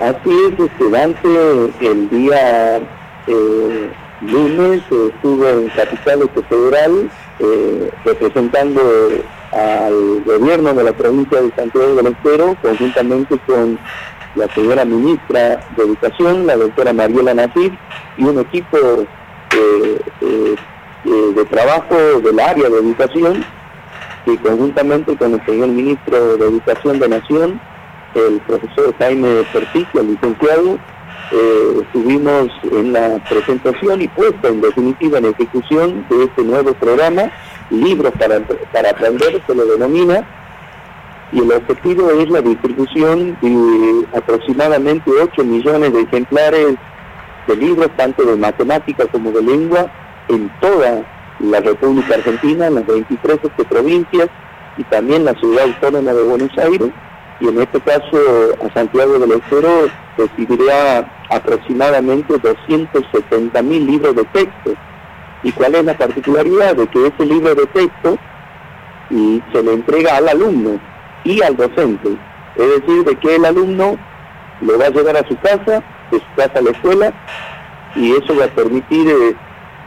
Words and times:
Así 0.00 0.30
es, 0.30 0.60
este, 0.60 0.90
Dante 0.90 1.28
el 1.80 2.08
día 2.08 2.76
eh, 3.26 3.90
lunes 4.20 4.80
estuvo 4.90 5.48
en 5.48 5.68
Capital 5.70 6.30
Federal 6.48 7.10
eh, 7.40 7.90
representando 8.04 8.80
al 9.50 10.22
gobierno 10.24 10.72
de 10.72 10.84
la 10.84 10.92
provincia 10.92 11.42
de 11.42 11.50
Santiago 11.56 11.96
del 11.96 12.06
Estero, 12.06 12.56
conjuntamente 12.62 13.38
con 13.44 13.76
la 14.36 14.46
señora 14.54 14.84
ministra 14.84 15.66
de 15.76 15.82
Educación, 15.82 16.46
la 16.46 16.56
doctora 16.56 16.92
Mariela 16.92 17.34
Nasif, 17.34 17.72
y 18.18 18.22
un 18.22 18.38
equipo 18.38 18.78
eh, 19.56 20.54
de 21.34 21.44
trabajo 21.46 21.96
del 22.22 22.38
área 22.38 22.68
de 22.68 22.78
educación, 22.78 23.44
que 24.24 24.36
conjuntamente 24.36 25.16
con 25.16 25.34
el 25.34 25.44
señor 25.44 25.68
ministro 25.68 26.36
de 26.36 26.44
Educación 26.44 27.00
de 27.00 27.08
Nación, 27.08 27.60
el 28.14 28.40
profesor 28.40 28.94
Jaime 28.98 29.44
Perficio, 29.52 30.02
licenciado, 30.02 30.78
eh, 31.30 31.82
estuvimos 31.82 32.48
en 32.72 32.92
la 32.92 33.22
presentación 33.28 34.00
y 34.00 34.08
puesta 34.08 34.48
en 34.48 34.60
definitiva 34.60 35.18
en 35.18 35.26
ejecución 35.26 36.06
de 36.08 36.24
este 36.24 36.42
nuevo 36.42 36.72
programa, 36.74 37.30
Libros 37.70 38.12
para, 38.18 38.40
para 38.72 38.90
Aprender, 38.90 39.42
se 39.46 39.54
lo 39.54 39.66
denomina, 39.66 40.26
y 41.32 41.40
el 41.40 41.52
objetivo 41.52 42.10
es 42.12 42.30
la 42.30 42.40
distribución 42.40 43.36
de 43.42 44.06
aproximadamente 44.16 45.10
8 45.10 45.44
millones 45.44 45.92
de 45.92 46.00
ejemplares 46.00 46.76
de 47.46 47.56
libros, 47.56 47.90
tanto 47.96 48.24
de 48.24 48.36
matemática 48.36 49.06
como 49.06 49.30
de 49.30 49.42
lengua, 49.42 49.90
en 50.28 50.50
toda 50.60 51.02
la 51.40 51.60
República 51.60 52.14
Argentina, 52.14 52.66
en 52.66 52.76
las 52.76 52.86
23 52.86 53.38
provincias 53.68 54.28
y 54.76 54.84
también 54.84 55.24
la 55.24 55.34
ciudad 55.34 55.64
autónoma 55.64 56.12
de 56.12 56.22
Buenos 56.22 56.56
Aires, 56.58 56.90
y 57.40 57.48
en 57.48 57.60
este 57.60 57.80
caso 57.80 58.18
a 58.64 58.72
Santiago 58.74 59.18
del 59.18 59.32
Estero 59.32 59.88
recibirá 60.16 61.08
aproximadamente 61.30 62.36
270 62.38 63.62
mil 63.62 63.86
libros 63.86 64.16
de 64.16 64.24
texto. 64.24 64.74
¿Y 65.44 65.52
cuál 65.52 65.76
es 65.76 65.84
la 65.84 65.96
particularidad? 65.96 66.74
De 66.74 66.86
que 66.88 67.06
ese 67.06 67.26
libro 67.26 67.54
de 67.54 67.66
texto 67.66 68.18
y 69.10 69.42
se 69.52 69.62
le 69.62 69.74
entrega 69.74 70.16
al 70.16 70.28
alumno 70.28 70.80
y 71.24 71.40
al 71.42 71.56
docente. 71.56 72.16
Es 72.56 72.80
decir, 72.80 73.04
de 73.04 73.16
que 73.16 73.36
el 73.36 73.44
alumno 73.44 73.96
lo 74.60 74.78
va 74.78 74.86
a 74.86 74.90
llevar 74.90 75.16
a 75.16 75.28
su 75.28 75.36
casa, 75.38 75.82
de 76.10 76.18
su 76.18 76.34
casa 76.36 76.58
a 76.58 76.62
la 76.62 76.70
escuela, 76.70 77.12
y 77.94 78.12
eso 78.12 78.36
va 78.36 78.46
a 78.46 78.48
permitir 78.48 79.08
eh, 79.08 79.36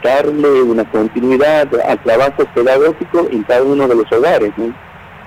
darle 0.02 0.62
una 0.62 0.84
continuidad 0.90 1.68
al 1.86 2.02
trabajo 2.02 2.44
pedagógico 2.54 3.28
en 3.30 3.42
cada 3.42 3.62
uno 3.62 3.86
de 3.86 3.94
los 3.94 4.10
hogares. 4.10 4.52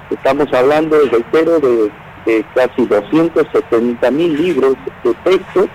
Estamos 0.10 0.52
hablando, 0.54 0.98
reitero, 1.12 1.60
de 1.60 1.92
casi 2.54 2.86
270 2.86 4.12
mil 4.12 4.42
libros 4.42 4.76
de 5.04 5.14
texto 5.24 5.68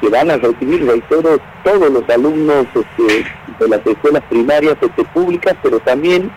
que 0.00 0.08
van 0.08 0.30
a 0.30 0.36
recibir, 0.36 0.84
reitero, 0.84 1.38
todos 1.62 1.90
los 1.90 2.08
alumnos 2.08 2.66
este, 2.74 3.24
de 3.58 3.68
las 3.68 3.86
escuelas 3.86 4.22
primarias 4.28 4.76
este, 4.80 5.04
públicas, 5.04 5.54
pero 5.62 5.78
también 5.80 6.30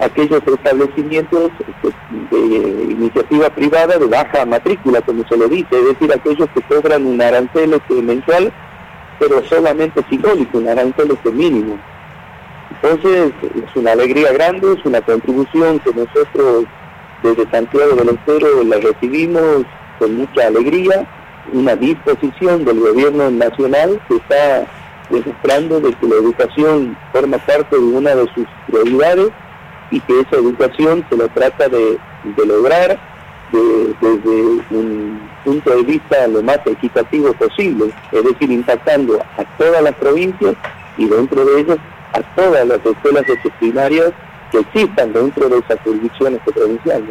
aquellos 0.00 0.42
establecimientos 0.44 1.52
este, 1.60 2.36
de 2.36 2.92
iniciativa 2.92 3.48
privada 3.50 3.96
de 3.98 4.06
baja 4.06 4.44
matrícula, 4.44 5.00
como 5.02 5.26
se 5.28 5.36
lo 5.36 5.48
dice, 5.48 5.68
es 5.70 5.84
decir, 5.86 6.12
aquellos 6.12 6.48
que 6.50 6.62
cobran 6.62 7.06
un 7.06 7.20
arancel 7.22 7.80
mensual, 8.02 8.52
pero 9.18 9.42
solamente 9.44 10.02
simbólico, 10.10 10.58
un 10.58 10.68
arancel 10.68 11.16
mínimo. 11.32 11.78
Entonces, 12.70 13.32
es 13.42 13.76
una 13.76 13.92
alegría 13.92 14.32
grande, 14.32 14.72
es 14.72 14.84
una 14.84 15.00
contribución 15.00 15.78
que 15.78 15.92
nosotros 15.94 16.66
desde 17.26 17.50
Santiago 17.50 17.96
del 17.96 18.10
Estero 18.10 18.62
la 18.64 18.76
recibimos 18.76 19.64
con 19.98 20.16
mucha 20.16 20.46
alegría, 20.46 21.06
una 21.52 21.74
disposición 21.74 22.64
del 22.64 22.80
gobierno 22.80 23.30
nacional 23.30 24.00
que 24.08 24.16
está 24.16 24.66
demostrando 25.10 25.80
de 25.80 25.92
que 25.94 26.06
la 26.06 26.16
educación 26.16 26.96
forma 27.12 27.38
parte 27.38 27.76
de 27.76 27.82
una 27.82 28.14
de 28.14 28.28
sus 28.34 28.46
prioridades 28.66 29.30
y 29.90 30.00
que 30.00 30.20
esa 30.20 30.36
educación 30.36 31.04
se 31.08 31.16
la 31.16 31.28
trata 31.28 31.68
de, 31.68 31.98
lograr 32.44 32.98
desde 33.52 34.40
un 34.70 35.20
punto 35.44 35.70
de 35.70 35.82
vista 35.84 36.26
lo 36.26 36.42
más 36.42 36.58
equitativo 36.66 37.32
posible, 37.34 37.92
es 38.10 38.24
decir, 38.24 38.50
impactando 38.50 39.20
a 39.38 39.44
todas 39.56 39.82
las 39.82 39.94
provincias 39.94 40.54
y 40.98 41.06
dentro 41.06 41.44
de 41.44 41.60
ellas 41.60 41.78
a 42.12 42.22
todas 42.34 42.66
las 42.66 42.84
escuelas 42.84 43.24
disciplinarias 43.26 44.12
que 44.50 44.58
existan 44.58 45.12
dentro 45.12 45.48
de 45.48 45.58
esas 45.58 45.78
jurisdicciones 45.80 46.40
provinciales. 46.44 47.04